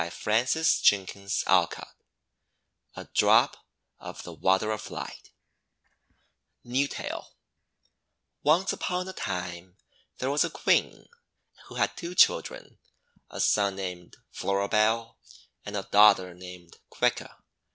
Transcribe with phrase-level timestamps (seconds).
[0.01, 1.45] GLADYS WOLCOTT
[1.87, 1.93] BARNES
[2.95, 3.55] A DROP
[3.99, 5.29] OF THE WATER OF LIGHT
[6.63, 7.35] New Tale
[8.41, 9.77] ONCE upon a time,
[10.17, 11.07] there was a Queen
[11.67, 12.79] who had two children,
[13.29, 15.17] a son named Floribel,
[15.63, 17.37] and a daughter named Coeca.